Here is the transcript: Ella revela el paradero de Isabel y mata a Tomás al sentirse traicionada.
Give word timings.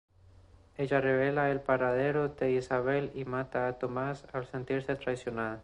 Ella 0.77 0.99
revela 0.99 1.51
el 1.51 1.61
paradero 1.61 2.29
de 2.29 2.53
Isabel 2.53 3.11
y 3.13 3.23
mata 3.25 3.67
a 3.67 3.77
Tomás 3.77 4.25
al 4.33 4.47
sentirse 4.47 4.95
traicionada. 4.95 5.59